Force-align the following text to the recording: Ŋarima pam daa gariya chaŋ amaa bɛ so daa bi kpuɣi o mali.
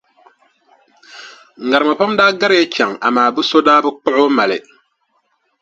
Ŋarima 1.69 1.93
pam 1.99 2.11
daa 2.19 2.31
gariya 2.39 2.65
chaŋ 2.73 2.91
amaa 3.07 3.33
bɛ 3.35 3.41
so 3.49 3.57
daa 3.67 3.83
bi 3.83 3.89
kpuɣi 3.99 4.19
o 4.27 4.29
mali. 4.37 4.57